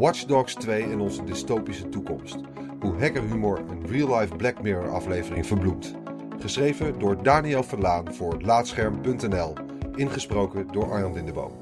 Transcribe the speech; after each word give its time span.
Watch 0.00 0.24
Dogs 0.24 0.54
2 0.54 0.82
en 0.82 1.00
onze 1.00 1.24
dystopische 1.24 1.88
toekomst. 1.88 2.36
Hoe 2.80 2.98
hackerhumor 2.98 3.58
een 3.58 3.86
real-life 3.86 4.36
Black 4.36 4.62
Mirror 4.62 4.90
aflevering 4.90 5.46
verbloemt. 5.46 5.94
Geschreven 6.38 6.98
door 6.98 7.22
Daniel 7.22 7.62
Verlaan 7.62 8.14
voor 8.14 8.42
Laatscherm.nl. 8.42 9.54
Ingesproken 9.94 10.66
door 10.66 10.90
Arjan 10.90 11.12
Lindeboom. 11.12 11.52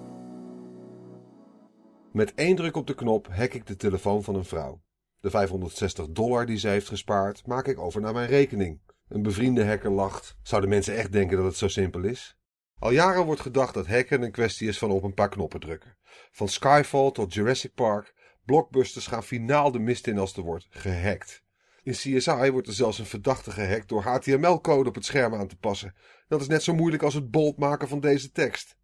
Met 2.12 2.35
één 2.35 2.57
druk 2.57 2.77
op 2.77 2.87
de 2.87 2.95
knop 2.95 3.29
hack 3.30 3.55
ik 3.55 3.66
de 3.66 3.77
telefoon 3.77 4.23
van 4.23 4.35
een 4.35 4.45
vrouw. 4.45 4.82
De 5.20 5.30
560 5.30 6.09
dollar 6.09 6.46
die 6.46 6.59
ze 6.59 6.68
heeft 6.68 6.89
gespaard 6.89 7.46
maak 7.46 7.66
ik 7.66 7.79
over 7.79 8.00
naar 8.00 8.12
mijn 8.12 8.29
rekening. 8.29 8.80
Een 9.09 9.23
bevriende 9.23 9.66
hacker 9.66 9.91
lacht. 9.91 10.36
Zouden 10.43 10.70
mensen 10.70 10.96
echt 10.96 11.12
denken 11.12 11.36
dat 11.36 11.46
het 11.46 11.57
zo 11.57 11.68
simpel 11.68 12.05
is? 12.05 12.39
Al 12.79 12.91
jaren 12.91 13.25
wordt 13.25 13.41
gedacht 13.41 13.75
dat 13.75 13.86
hacken 13.86 14.23
een 14.23 14.30
kwestie 14.30 14.68
is 14.68 14.79
van 14.79 14.91
op 14.91 15.02
een 15.02 15.14
paar 15.14 15.29
knoppen 15.29 15.61
drukken. 15.61 15.96
Van 16.30 16.48
Skyfall 16.48 17.11
tot 17.11 17.35
Jurassic 17.35 17.75
Park, 17.75 18.14
blockbusters 18.48 19.07
gaan 19.07 19.25
finaal 19.25 19.70
de 19.72 19.79
mist 19.79 20.07
in 20.07 20.18
als 20.18 20.36
er 20.36 20.43
wordt 20.43 20.66
gehackt. 20.70 21.43
In 21.82 21.93
CSI 21.93 22.50
wordt 22.50 22.66
er 22.66 22.72
zelfs 22.72 22.98
een 22.98 23.07
verdachte 23.07 23.50
gehackt 23.50 23.88
door 23.88 24.02
HTML-code 24.02 24.88
op 24.88 24.94
het 24.94 25.04
scherm 25.04 25.34
aan 25.34 25.48
te 25.48 25.57
passen. 25.57 25.94
Dat 26.29 26.40
is 26.40 26.46
net 26.46 26.62
zo 26.62 26.74
moeilijk 26.74 27.02
als 27.02 27.14
het 27.14 27.30
bold 27.30 27.58
maken 27.58 27.88
van 27.88 28.00
deze 28.00 28.32
tekst. 28.32 28.76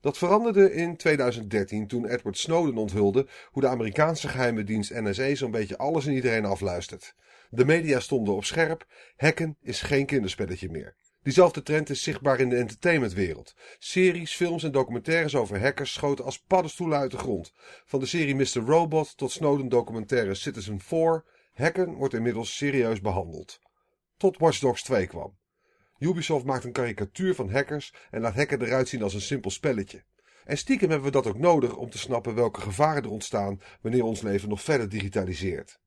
Dat 0.00 0.18
veranderde 0.18 0.72
in 0.72 0.96
2013 0.96 1.86
toen 1.86 2.06
Edward 2.06 2.38
Snowden 2.38 2.76
onthulde 2.76 3.26
hoe 3.50 3.62
de 3.62 3.68
Amerikaanse 3.68 4.28
geheime 4.28 4.64
dienst 4.64 4.90
NSA 4.90 5.34
zo'n 5.34 5.50
beetje 5.50 5.78
alles 5.78 6.06
en 6.06 6.12
iedereen 6.12 6.44
afluistert. 6.44 7.14
De 7.50 7.64
media 7.64 8.00
stonden 8.00 8.34
op 8.34 8.44
scherp, 8.44 8.86
hacken 9.16 9.56
is 9.60 9.80
geen 9.80 10.06
kinderspelletje 10.06 10.70
meer. 10.70 10.96
Diezelfde 11.22 11.62
trend 11.62 11.90
is 11.90 12.02
zichtbaar 12.02 12.40
in 12.40 12.48
de 12.48 12.56
entertainmentwereld. 12.56 13.54
Series, 13.78 14.36
films 14.36 14.62
en 14.62 14.72
documentaires 14.72 15.34
over 15.34 15.60
hackers 15.60 15.92
schoten 15.92 16.24
als 16.24 16.38
paddenstoelen 16.38 16.98
uit 16.98 17.10
de 17.10 17.18
grond. 17.18 17.52
Van 17.84 18.00
de 18.00 18.06
serie 18.06 18.34
Mr. 18.34 18.60
Robot 18.66 19.16
tot 19.16 19.30
Snowden 19.30 19.68
documentaire 19.68 20.34
Citizen 20.34 20.80
4, 20.80 21.24
hacken 21.52 21.94
wordt 21.94 22.14
inmiddels 22.14 22.56
serieus 22.56 23.00
behandeld. 23.00 23.60
Tot 24.16 24.38
Watch 24.38 24.58
Dogs 24.58 24.82
2 24.82 25.06
kwam. 25.06 25.38
Ubisoft 25.98 26.44
maakt 26.44 26.64
een 26.64 26.72
karikatuur 26.72 27.34
van 27.34 27.50
hackers 27.50 27.94
en 28.10 28.20
laat 28.20 28.34
hacken 28.34 28.62
eruit 28.62 28.88
zien 28.88 29.02
als 29.02 29.14
een 29.14 29.20
simpel 29.20 29.50
spelletje. 29.50 30.04
En 30.44 30.58
stiekem 30.58 30.88
hebben 30.88 31.06
we 31.06 31.12
dat 31.12 31.26
ook 31.26 31.38
nodig 31.38 31.76
om 31.76 31.90
te 31.90 31.98
snappen 31.98 32.34
welke 32.34 32.60
gevaren 32.60 33.02
er 33.02 33.10
ontstaan 33.10 33.60
wanneer 33.80 34.04
ons 34.04 34.20
leven 34.20 34.48
nog 34.48 34.62
verder 34.62 34.88
digitaliseert. 34.88 35.80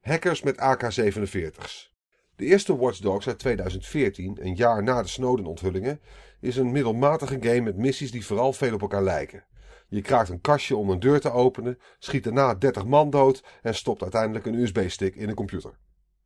Hackers 0.00 0.42
met 0.42 0.56
AK-47's. 0.56 1.95
De 2.36 2.44
eerste 2.44 2.76
Watch 2.76 2.98
Dogs 2.98 3.26
uit 3.26 3.38
2014, 3.38 4.38
een 4.40 4.54
jaar 4.54 4.82
na 4.82 5.02
de 5.02 5.08
Snowden-onthullingen, 5.08 6.00
is 6.40 6.56
een 6.56 6.72
middelmatige 6.72 7.36
game 7.40 7.60
met 7.60 7.76
missies 7.76 8.10
die 8.10 8.26
vooral 8.26 8.52
veel 8.52 8.74
op 8.74 8.80
elkaar 8.80 9.02
lijken. 9.02 9.44
Je 9.88 10.02
kraakt 10.02 10.28
een 10.28 10.40
kastje 10.40 10.76
om 10.76 10.90
een 10.90 11.00
deur 11.00 11.20
te 11.20 11.30
openen, 11.30 11.78
schiet 11.98 12.24
daarna 12.24 12.54
30 12.54 12.86
man 12.86 13.10
dood 13.10 13.44
en 13.62 13.74
stopt 13.74 14.02
uiteindelijk 14.02 14.46
een 14.46 14.54
USB-stick 14.54 15.14
in 15.14 15.28
een 15.28 15.34
computer. 15.34 15.78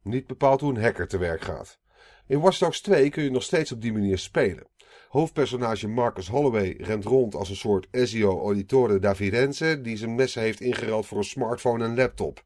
Niet 0.03 0.27
bepaald 0.27 0.61
hoe 0.61 0.75
een 0.75 0.83
hacker 0.83 1.09
te 1.09 1.19
werk 1.19 1.41
gaat. 1.41 1.79
In 2.27 2.41
Watch 2.41 2.59
Dogs 2.59 2.81
2 2.81 3.11
kun 3.11 3.23
je 3.23 3.31
nog 3.31 3.43
steeds 3.43 3.73
op 3.73 3.81
die 3.81 3.93
manier 3.93 4.19
spelen. 4.19 4.67
Hoofdpersonage 5.09 5.89
Marcus 5.89 6.29
Holloway 6.29 6.77
rent 6.79 7.05
rond 7.05 7.35
als 7.35 7.49
een 7.49 7.57
soort 7.57 7.87
Ezio 7.91 8.41
Auditore 8.41 8.99
da 8.99 9.15
Firenze 9.15 9.81
die 9.81 9.97
zijn 9.97 10.15
messen 10.15 10.43
heeft 10.43 10.61
ingeruild 10.61 11.07
voor 11.07 11.19
een 11.19 11.25
smartphone 11.25 11.85
en 11.85 11.97
laptop. 11.97 12.43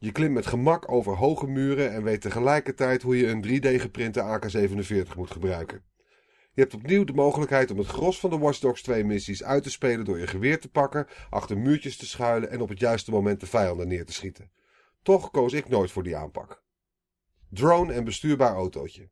Je 0.00 0.12
klimt 0.12 0.34
met 0.34 0.46
gemak 0.46 0.92
over 0.92 1.16
hoge 1.16 1.46
muren 1.46 1.92
en 1.92 2.02
weet 2.02 2.20
tegelijkertijd 2.20 3.02
hoe 3.02 3.16
je 3.16 3.26
een 3.26 3.44
3D 3.44 3.80
geprinte 3.80 4.20
AK-47 4.20 5.16
moet 5.16 5.30
gebruiken. 5.30 5.82
Je 6.52 6.60
hebt 6.60 6.74
opnieuw 6.74 7.04
de 7.04 7.12
mogelijkheid 7.12 7.70
om 7.70 7.78
het 7.78 7.86
gros 7.86 8.20
van 8.20 8.30
de 8.30 8.38
Watch 8.38 8.58
Dogs 8.58 8.82
2 8.82 9.04
missies 9.04 9.44
uit 9.44 9.62
te 9.62 9.70
spelen 9.70 10.04
door 10.04 10.18
je 10.18 10.26
geweer 10.26 10.60
te 10.60 10.70
pakken, 10.70 11.06
achter 11.30 11.58
muurtjes 11.58 11.96
te 11.96 12.06
schuilen 12.06 12.50
en 12.50 12.60
op 12.60 12.68
het 12.68 12.78
juiste 12.78 13.10
moment 13.10 13.40
de 13.40 13.46
vijanden 13.46 13.88
neer 13.88 14.04
te 14.04 14.12
schieten. 14.12 14.50
Toch 15.02 15.30
koos 15.30 15.52
ik 15.52 15.68
nooit 15.68 15.90
voor 15.90 16.02
die 16.02 16.16
aanpak. 16.16 16.62
Drone 17.50 17.92
en 17.92 18.04
bestuurbaar 18.04 18.54
autootje. 18.54 19.10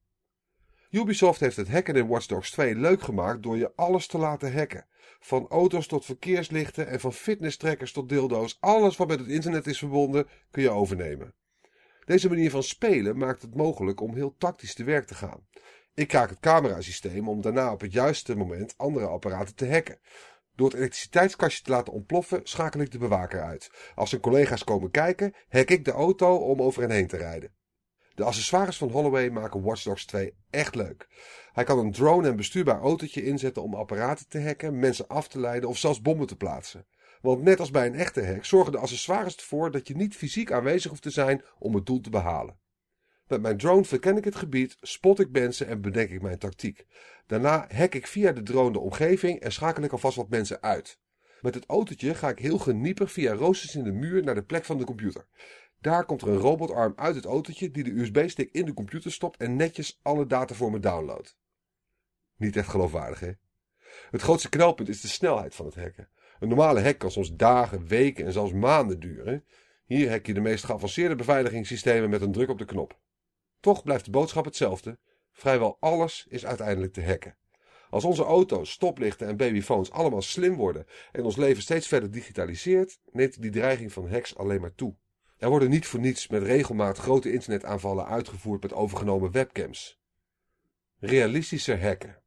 Ubisoft 0.97 1.41
heeft 1.41 1.57
het 1.57 1.69
hacken 1.69 1.95
in 1.95 2.07
Watch 2.07 2.27
Dogs 2.27 2.51
2 2.51 2.75
leuk 2.75 3.03
gemaakt 3.03 3.43
door 3.43 3.57
je 3.57 3.73
alles 3.75 4.07
te 4.07 4.19
laten 4.19 4.55
hacken. 4.55 4.87
Van 5.21 5.47
auto's 5.49 5.87
tot 5.87 6.05
verkeerslichten 6.05 6.87
en 6.89 7.01
van 7.01 7.13
fitnesstrackers 7.13 7.93
tot 7.93 8.09
dildo's, 8.09 8.57
alles 8.61 8.97
wat 8.97 9.09
met 9.09 9.19
het 9.19 9.29
internet 9.29 9.67
is 9.67 9.79
verbonden, 9.79 10.29
kun 10.51 10.63
je 10.63 10.71
overnemen. 10.71 11.35
Deze 12.05 12.29
manier 12.29 12.51
van 12.51 12.63
spelen 12.63 13.19
maakt 13.19 13.43
het 13.43 13.55
mogelijk 13.55 14.01
om 14.01 14.15
heel 14.15 14.35
tactisch 14.39 14.75
te 14.75 14.85
werk 14.85 15.07
te 15.07 15.15
gaan. 15.15 15.47
Ik 15.95 16.09
kraak 16.09 16.31
het 16.31 16.41
camerasysteem 16.41 17.29
om 17.29 17.43
daarna 17.43 17.73
op 17.73 17.81
het 17.81 17.93
juiste 17.93 18.37
moment 18.37 18.75
andere 18.77 19.07
apparaten 19.07 19.55
te 19.55 19.71
hacken. 19.71 19.99
Door 20.55 20.69
het 20.69 20.77
elektriciteitskastje 20.77 21.63
te 21.63 21.71
laten 21.71 21.93
ontploffen, 21.93 22.41
schakel 22.43 22.81
ik 22.81 22.93
de 22.93 22.99
bewaker 22.99 23.43
uit. 23.43 23.71
Als 23.95 24.11
zijn 24.11 24.21
collega's 24.21 24.65
komen 24.65 24.91
kijken, 24.91 25.35
hack 25.49 25.71
ik 25.71 25.85
de 25.85 25.93
auto 25.93 26.37
om 26.37 26.63
over 26.63 26.83
hen 26.83 26.91
heen 26.91 27.07
te 27.07 27.17
rijden. 27.17 27.56
De 28.17 28.25
accessoires 28.25 28.77
van 28.77 28.91
Holloway 28.91 29.31
maken 29.31 29.63
Watch 29.63 29.83
Dogs 29.83 30.05
2 30.05 30.35
echt 30.51 30.75
leuk. 30.75 31.09
Hij 31.53 31.65
kan 31.65 31.79
een 31.79 31.93
drone 31.93 32.29
en 32.29 32.37
bestuurbaar 32.37 32.81
autootje 32.81 33.25
inzetten 33.25 33.63
om 33.63 33.75
apparaten 33.75 34.29
te 34.29 34.41
hacken, 34.41 34.79
mensen 34.79 35.09
af 35.09 35.29
te 35.29 35.41
leiden 35.41 35.69
of 35.69 35.79
zelfs 35.79 36.01
bommen 36.01 36.27
te 36.27 36.37
plaatsen. 36.37 36.87
Want 37.21 37.43
net 37.43 37.61
als 37.61 37.71
bij 37.71 37.87
een 37.87 37.95
echte 37.95 38.27
hack 38.27 38.45
zorgen 38.45 38.73
de 38.73 38.79
accessoires 38.79 39.37
ervoor 39.37 39.71
dat 39.71 39.89
je 39.89 39.97
niet 39.97 40.17
fysiek 40.17 40.53
aanwezig 40.53 40.91
hoeft 40.91 41.03
te 41.03 41.11
zijn 41.11 41.45
om 41.59 41.75
het 41.75 41.87
doel 41.87 42.01
te 42.01 42.11
behalen. 42.11 42.59
Met 43.27 43.43
mijn 43.43 43.57
drone 43.57 43.85
verken 43.85 44.17
ik 44.17 44.25
het 44.25 44.37
gebied, 44.37 44.77
spot 44.81 45.21
ik 45.21 45.31
mensen 45.31 45.67
en 45.67 45.81
bedenk 45.81 46.11
ik 46.11 46.23
mijn 46.23 46.39
tactiek. 46.39 46.87
Daarna 47.27 47.67
hack 47.75 47.95
ik 47.95 48.07
via 48.07 48.33
de 48.33 48.43
drone 48.43 48.73
de 48.73 48.79
omgeving 48.79 49.41
en 49.41 49.53
schakel 49.53 49.83
ik 49.83 49.93
alvast 49.93 50.17
wat 50.17 50.29
mensen 50.29 50.63
uit. 50.63 50.99
Met 51.41 51.55
het 51.55 51.67
autootje 51.67 52.15
ga 52.15 52.29
ik 52.29 52.39
heel 52.39 52.59
geniepig 52.59 53.13
via 53.13 53.33
roosters 53.33 53.75
in 53.75 53.85
de 53.85 53.93
muur 53.93 54.25
naar 54.25 54.35
de 54.35 54.43
plek 54.43 54.65
van 54.65 54.79
de 54.79 54.85
computer. 54.85 55.27
Daar 55.87 56.05
komt 56.05 56.23
er 56.23 56.29
een 56.29 56.37
robotarm 56.37 56.93
uit 56.97 57.15
het 57.15 57.25
autootje 57.25 57.71
die 57.71 57.85
de 57.85 57.91
USB-stick 57.91 58.53
in 58.53 58.65
de 58.65 58.75
computer 58.75 59.13
stopt 59.13 59.37
en 59.37 59.57
netjes 59.57 59.99
alle 60.03 60.27
data 60.27 60.55
voor 60.55 60.71
me 60.71 60.79
downloadt. 60.79 61.37
Niet 62.37 62.57
echt 62.57 62.69
geloofwaardig, 62.69 63.21
hè? 63.21 63.33
Het 64.11 64.23
grootste 64.23 64.49
knelpunt 64.49 64.89
is 64.89 65.01
de 65.01 65.09
snelheid 65.09 65.55
van 65.55 65.67
het 65.67 65.75
hacken. 65.75 66.09
Een 66.39 66.49
normale 66.49 66.81
hack 66.81 66.99
kan 66.99 67.11
soms 67.11 67.35
dagen, 67.35 67.87
weken 67.87 68.27
en 68.27 68.33
zelfs 68.33 68.53
maanden 68.53 69.01
duren. 69.01 69.45
Hier 69.85 70.11
hack 70.11 70.27
je 70.27 70.35
de 70.35 70.41
meest 70.41 70.65
geavanceerde 70.65 71.15
beveiligingssystemen 71.15 72.11
met 72.11 72.23
een 72.23 72.33
druk 72.33 72.49
op 72.49 72.59
de 72.59 72.65
knop. 72.65 72.99
Toch 73.61 73.83
blijft 73.83 74.05
de 74.05 74.11
boodschap 74.11 74.45
hetzelfde. 74.45 74.99
Vrijwel 75.33 75.77
alles 75.81 76.27
is 76.29 76.47
uiteindelijk 76.47 76.93
te 76.93 77.05
hacken. 77.05 77.37
Als 77.91 78.05
onze 78.05 78.25
auto's, 78.25 78.71
stoplichten 78.71 79.27
en 79.27 79.37
babyphones 79.37 79.91
allemaal 79.91 80.23
slim 80.23 80.57
worden 80.57 80.87
en 81.13 81.25
ons 81.25 81.37
leven 81.37 81.63
steeds 81.63 81.89
verder 81.89 82.11
digitaliseert, 82.11 82.99
neemt 83.13 83.43
die 83.43 83.51
dreiging 83.51 83.93
van 83.93 84.11
hacks 84.11 84.37
alleen 84.37 84.61
maar 84.61 84.75
toe. 84.75 84.97
Er 85.39 85.49
worden 85.49 85.71
niet 85.71 85.87
voor 85.87 86.01
niets 86.01 86.29
met 86.29 86.43
regelmaat 86.43 86.99
grote 86.99 87.33
internetaanvallen 87.33 88.07
uitgevoerd 88.07 88.63
met 88.63 88.73
overgenomen 88.73 89.31
webcams. 89.31 90.01
Realistischer 90.99 91.83
hacken. 91.83 92.23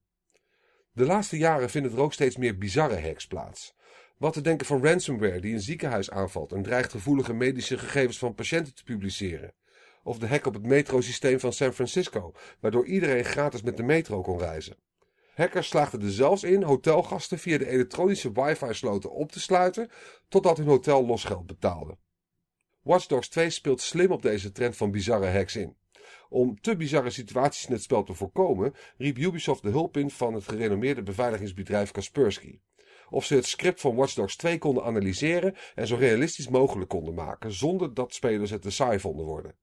De 0.92 1.06
laatste 1.06 1.38
jaren 1.38 1.70
vinden 1.70 1.92
er 1.92 2.02
ook 2.02 2.14
steeds 2.14 2.38
meer 2.38 2.58
bizarre 2.58 3.02
hacks 3.02 3.28
plaats. 3.28 3.76
Wat 4.18 4.34
te 4.34 4.42
denken 4.42 4.66
van 4.66 4.86
ransomware 4.86 5.40
die 5.40 5.54
een 5.54 5.62
ziekenhuis 5.62 6.10
aanvalt 6.10 6.52
en 6.52 6.64
dreigt 6.64 6.92
gevoelige 6.92 7.34
medische 7.34 7.78
gegevens 7.78 8.18
van 8.18 8.36
patiënten 8.36 8.76
te 8.76 8.84
publiceren. 8.84 9.54
Of 10.04 10.20
de 10.20 10.28
hack 10.28 10.46
op 10.46 10.54
het 10.54 10.66
metrosysteem 10.66 11.40
van 11.40 11.54
San 11.54 11.74
Francisco, 11.74 12.34
waardoor 12.60 12.86
iedereen 12.86 13.26
gratis 13.26 13.62
met 13.62 13.78
de 13.78 13.84
metro 13.84 14.22
kon 14.22 14.40
reizen. 14.40 14.78
Hackers 15.36 15.68
slaagden 15.68 16.02
er 16.02 16.12
zelfs 16.12 16.44
in 16.44 16.64
hotelgasten 16.64 17.40
via 17.40 17.58
de 17.58 17.70
elektronische 17.70 18.32
wifi-sloten 18.32 19.12
op 19.12 19.32
te 19.32 19.40
sluiten, 19.40 19.90
totdat 20.28 20.58
hun 20.58 20.68
hotel 20.68 21.06
losgeld 21.06 21.48
betaalde. 21.48 21.98
Watch 22.90 23.06
Dogs 23.06 23.30
2 23.30 23.50
speelt 23.50 23.82
slim 23.82 24.12
op 24.12 24.22
deze 24.22 24.52
trend 24.52 24.78
van 24.78 24.92
bizarre 24.92 25.28
hacks 25.28 25.56
in. 25.56 25.76
Om 26.30 26.62
te 26.62 26.76
bizarre 26.76 27.10
situaties 27.10 27.66
in 27.66 27.74
het 27.74 27.82
spel 27.82 28.04
te 28.04 28.14
voorkomen, 28.14 28.74
riep 28.98 29.18
Ubisoft 29.18 29.64
de 29.64 29.70
hulp 29.70 29.98
in 29.98 30.10
van 30.10 30.34
het 30.34 30.48
gerenommeerde 30.48 31.04
beveiligingsbedrijf 31.04 31.92
Kaspersky. 31.92 32.60
Of 33.10 33.26
ze 33.26 33.36
het 33.36 33.46
script 33.46 33.82
van 33.82 33.96
Watch 33.96 34.14
Dogs 34.14 34.36
2 34.36 34.58
konden 34.58 34.84
analyseren 34.84 35.56
en 35.76 35.88
zo 35.88 35.96
realistisch 35.96 36.48
mogelijk 36.48 36.90
konden 36.90 37.14
maken, 37.14 37.54
zonder 37.54 37.94
dat 37.94 38.14
spelers 38.14 38.50
het 38.50 38.62
te 38.62 38.72
saai 38.72 39.00
vonden 39.00 39.26
worden. 39.26 39.56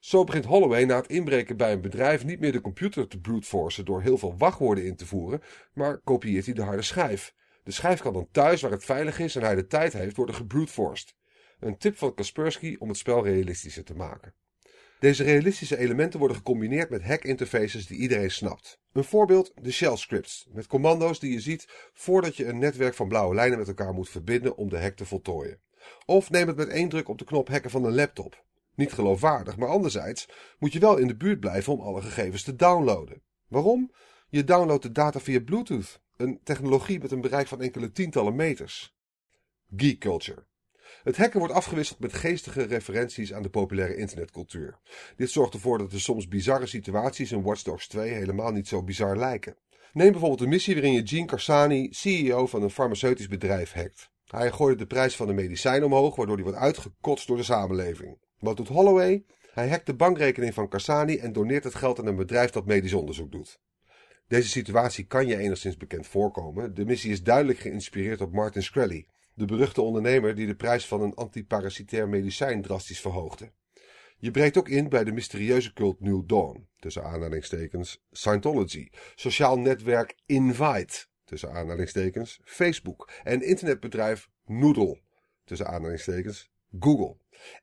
Zo 0.00 0.24
begint 0.24 0.44
Holloway 0.44 0.84
na 0.84 0.96
het 0.96 1.10
inbreken 1.10 1.56
bij 1.56 1.72
een 1.72 1.80
bedrijf 1.80 2.24
niet 2.24 2.40
meer 2.40 2.52
de 2.52 2.60
computer 2.60 3.08
te 3.08 3.20
bruteforcen 3.20 3.84
door 3.84 4.02
heel 4.02 4.18
veel 4.18 4.34
wachtwoorden 4.38 4.84
in 4.84 4.96
te 4.96 5.06
voeren, 5.06 5.42
maar 5.72 6.00
kopieert 6.00 6.44
hij 6.44 6.54
de 6.54 6.62
harde 6.62 6.82
schijf. 6.82 7.34
De 7.64 7.72
schijf 7.72 8.00
kan 8.00 8.12
dan 8.12 8.28
thuis, 8.30 8.60
waar 8.60 8.70
het 8.70 8.84
veilig 8.84 9.18
is 9.18 9.36
en 9.36 9.42
hij 9.42 9.54
de 9.54 9.66
tijd 9.66 9.92
heeft, 9.92 10.16
worden 10.16 10.34
gebruteforced. 10.34 11.18
Een 11.60 11.78
tip 11.78 11.96
van 11.96 12.14
Kaspersky 12.14 12.76
om 12.78 12.88
het 12.88 12.98
spel 12.98 13.24
realistischer 13.24 13.84
te 13.84 13.94
maken. 13.94 14.34
Deze 15.00 15.24
realistische 15.24 15.78
elementen 15.78 16.18
worden 16.18 16.36
gecombineerd 16.36 16.90
met 16.90 17.02
hack-interfaces 17.02 17.86
die 17.86 17.98
iedereen 17.98 18.30
snapt. 18.30 18.80
Een 18.92 19.04
voorbeeld, 19.04 19.52
de 19.62 19.72
shell 19.72 19.96
scripts, 19.96 20.46
met 20.52 20.66
commando's 20.66 21.20
die 21.20 21.32
je 21.32 21.40
ziet 21.40 21.90
voordat 21.92 22.36
je 22.36 22.46
een 22.46 22.58
netwerk 22.58 22.94
van 22.94 23.08
blauwe 23.08 23.34
lijnen 23.34 23.58
met 23.58 23.68
elkaar 23.68 23.94
moet 23.94 24.08
verbinden 24.08 24.56
om 24.56 24.68
de 24.68 24.78
hack 24.78 24.96
te 24.96 25.04
voltooien. 25.04 25.60
Of 26.06 26.30
neem 26.30 26.46
het 26.46 26.56
met 26.56 26.68
één 26.68 26.88
druk 26.88 27.08
op 27.08 27.18
de 27.18 27.24
knop 27.24 27.48
hacken 27.48 27.70
van 27.70 27.84
een 27.84 27.94
laptop. 27.94 28.44
Niet 28.74 28.92
geloofwaardig, 28.92 29.56
maar 29.56 29.68
anderzijds 29.68 30.28
moet 30.58 30.72
je 30.72 30.78
wel 30.78 30.96
in 30.96 31.06
de 31.06 31.16
buurt 31.16 31.40
blijven 31.40 31.72
om 31.72 31.80
alle 31.80 32.02
gegevens 32.02 32.42
te 32.42 32.56
downloaden. 32.56 33.22
Waarom? 33.48 33.92
Je 34.28 34.44
downloadt 34.44 34.82
de 34.82 34.92
data 34.92 35.20
via 35.20 35.40
Bluetooth, 35.40 36.00
een 36.16 36.40
technologie 36.42 37.00
met 37.00 37.10
een 37.10 37.20
bereik 37.20 37.46
van 37.46 37.60
enkele 37.60 37.90
tientallen 37.90 38.36
meters. 38.36 38.96
Geek 39.76 39.98
culture. 39.98 40.48
Het 41.02 41.16
hacken 41.16 41.38
wordt 41.38 41.54
afgewisseld 41.54 41.98
met 41.98 42.12
geestige 42.12 42.62
referenties 42.62 43.32
aan 43.32 43.42
de 43.42 43.50
populaire 43.50 43.96
internetcultuur. 43.96 44.78
Dit 45.16 45.30
zorgt 45.30 45.54
ervoor 45.54 45.78
dat 45.78 45.90
de 45.90 45.98
soms 45.98 46.28
bizarre 46.28 46.66
situaties 46.66 47.32
in 47.32 47.42
Watch 47.42 47.62
Dogs 47.62 47.88
2 47.88 48.10
helemaal 48.10 48.52
niet 48.52 48.68
zo 48.68 48.82
bizar 48.82 49.16
lijken. 49.16 49.56
Neem 49.92 50.10
bijvoorbeeld 50.10 50.40
een 50.40 50.48
missie 50.48 50.74
waarin 50.74 50.92
je 50.92 51.06
Gene 51.06 51.26
Carsani, 51.26 51.88
CEO 51.90 52.46
van 52.46 52.62
een 52.62 52.70
farmaceutisch 52.70 53.28
bedrijf, 53.28 53.72
hackt. 53.72 54.10
Hij 54.24 54.50
gooit 54.50 54.78
de 54.78 54.86
prijs 54.86 55.16
van 55.16 55.26
de 55.26 55.32
medicijn 55.32 55.84
omhoog, 55.84 56.16
waardoor 56.16 56.36
die 56.36 56.44
wordt 56.44 56.60
uitgekotst 56.60 57.26
door 57.26 57.36
de 57.36 57.42
samenleving. 57.42 58.18
Wat 58.38 58.56
doet 58.56 58.68
Holloway? 58.68 59.24
Hij 59.52 59.68
hackt 59.68 59.86
de 59.86 59.94
bankrekening 59.94 60.54
van 60.54 60.68
Carsani 60.68 61.16
en 61.16 61.32
doneert 61.32 61.64
het 61.64 61.74
geld 61.74 61.98
aan 61.98 62.06
een 62.06 62.16
bedrijf 62.16 62.50
dat 62.50 62.66
medisch 62.66 62.92
onderzoek 62.92 63.32
doet. 63.32 63.60
Deze 64.28 64.48
situatie 64.48 65.06
kan 65.06 65.26
je 65.26 65.36
enigszins 65.36 65.76
bekend 65.76 66.06
voorkomen. 66.06 66.74
De 66.74 66.84
missie 66.84 67.10
is 67.10 67.22
duidelijk 67.22 67.58
geïnspireerd 67.58 68.20
op 68.20 68.32
Martin 68.32 68.62
Shkreli, 68.62 69.06
de 69.40 69.46
beruchte 69.46 69.82
ondernemer 69.82 70.34
die 70.34 70.46
de 70.46 70.54
prijs 70.54 70.86
van 70.86 71.02
een 71.02 71.14
antiparasitair 71.14 72.08
medicijn 72.08 72.62
drastisch 72.62 73.00
verhoogde. 73.00 73.52
Je 74.18 74.30
breekt 74.30 74.56
ook 74.56 74.68
in 74.68 74.88
bij 74.88 75.04
de 75.04 75.12
mysterieuze 75.12 75.72
cult 75.72 76.00
New 76.00 76.22
Dawn, 76.26 76.68
tussen 76.78 77.04
aanhalingstekens 77.04 78.04
Scientology, 78.10 78.88
sociaal 79.14 79.58
netwerk 79.58 80.14
Invite, 80.26 81.06
tussen 81.24 81.52
aanhalingstekens 81.52 82.40
Facebook 82.44 83.10
en 83.22 83.42
internetbedrijf 83.42 84.28
Noodle, 84.46 85.00
tussen 85.44 85.66
aanhalingstekens 85.66 86.50
Google. 86.80 87.16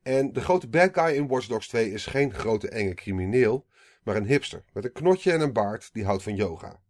En 0.03 0.33
de 0.33 0.41
grote 0.41 0.67
bad 0.67 0.89
guy 0.93 1.15
in 1.15 1.27
Watch 1.27 1.47
Dogs 1.47 1.67
2 1.67 1.91
is 1.91 2.05
geen 2.05 2.33
grote 2.33 2.69
enge 2.69 2.93
crimineel, 2.93 3.65
maar 4.03 4.15
een 4.15 4.25
hipster 4.25 4.63
met 4.73 4.85
een 4.85 4.91
knotje 4.91 5.31
en 5.31 5.41
een 5.41 5.53
baard 5.53 5.89
die 5.93 6.05
houdt 6.05 6.23
van 6.23 6.35
yoga. 6.35 6.81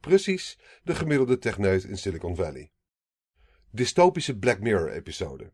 Precies 0.00 0.58
de 0.82 0.94
gemiddelde 0.94 1.38
techneut 1.38 1.84
in 1.84 1.98
Silicon 1.98 2.36
Valley. 2.36 2.70
Dystopische 3.70 4.38
Black 4.38 4.60
Mirror 4.60 4.90
episode. 4.92 5.50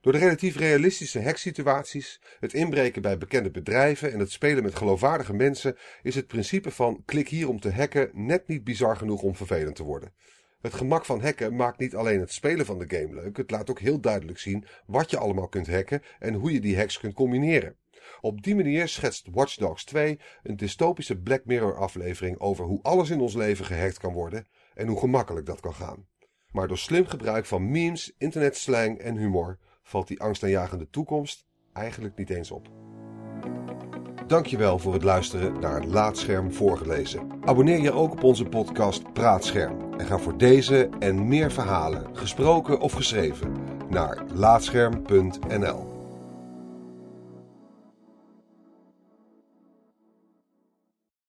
Door 0.00 0.12
de 0.12 0.18
relatief 0.18 0.56
realistische 0.56 1.22
hacksituaties, 1.22 2.20
het 2.40 2.54
inbreken 2.54 3.02
bij 3.02 3.18
bekende 3.18 3.50
bedrijven 3.50 4.12
en 4.12 4.18
het 4.18 4.30
spelen 4.32 4.62
met 4.62 4.74
geloofwaardige 4.74 5.32
mensen 5.32 5.76
is 6.02 6.14
het 6.14 6.26
principe 6.26 6.70
van 6.70 7.02
klik 7.04 7.28
hier 7.28 7.48
om 7.48 7.60
te 7.60 7.72
hacken 7.72 8.10
net 8.12 8.48
niet 8.48 8.64
bizar 8.64 8.96
genoeg 8.96 9.22
om 9.22 9.34
vervelend 9.34 9.76
te 9.76 9.82
worden. 9.82 10.12
Het 10.60 10.74
gemak 10.74 11.04
van 11.04 11.20
hacken 11.20 11.56
maakt 11.56 11.78
niet 11.78 11.94
alleen 11.94 12.20
het 12.20 12.32
spelen 12.32 12.66
van 12.66 12.78
de 12.78 12.96
game 12.96 13.14
leuk, 13.14 13.36
het 13.36 13.50
laat 13.50 13.70
ook 13.70 13.80
heel 13.80 14.00
duidelijk 14.00 14.38
zien 14.38 14.66
wat 14.86 15.10
je 15.10 15.18
allemaal 15.18 15.48
kunt 15.48 15.70
hacken 15.70 16.02
en 16.18 16.34
hoe 16.34 16.52
je 16.52 16.60
die 16.60 16.76
hacks 16.76 16.98
kunt 16.98 17.14
combineren. 17.14 17.76
Op 18.20 18.42
die 18.42 18.54
manier 18.54 18.88
schetst 18.88 19.28
Watch 19.30 19.56
Dogs 19.56 19.84
2 19.84 20.20
een 20.42 20.56
dystopische 20.56 21.20
Black 21.20 21.44
Mirror 21.44 21.76
aflevering 21.76 22.38
over 22.38 22.64
hoe 22.64 22.82
alles 22.82 23.10
in 23.10 23.20
ons 23.20 23.34
leven 23.34 23.64
gehackt 23.64 23.98
kan 23.98 24.12
worden 24.12 24.46
en 24.74 24.86
hoe 24.86 24.98
gemakkelijk 24.98 25.46
dat 25.46 25.60
kan 25.60 25.74
gaan. 25.74 26.06
Maar 26.52 26.68
door 26.68 26.78
slim 26.78 27.06
gebruik 27.06 27.46
van 27.46 27.70
memes, 27.70 28.12
internetslang 28.18 28.98
en 28.98 29.16
humor 29.16 29.58
valt 29.82 30.08
die 30.08 30.20
angstaanjagende 30.20 30.90
toekomst 30.90 31.46
eigenlijk 31.72 32.16
niet 32.16 32.30
eens 32.30 32.50
op. 32.50 32.68
Dankjewel 34.26 34.78
voor 34.78 34.92
het 34.92 35.02
luisteren 35.02 35.60
naar 35.60 35.84
Laatscherm 35.84 36.52
voorgelezen. 36.52 37.28
Abonneer 37.44 37.80
je 37.80 37.92
ook 37.92 38.12
op 38.12 38.22
onze 38.22 38.44
podcast 38.44 39.12
Praatscherm 39.12 39.92
en 39.98 40.06
ga 40.06 40.18
voor 40.18 40.38
deze 40.38 40.88
en 40.98 41.28
meer 41.28 41.52
verhalen, 41.52 42.16
gesproken 42.16 42.80
of 42.80 42.92
geschreven, 42.92 43.52
naar 43.88 44.24
laatscherm.nl. 44.34 45.89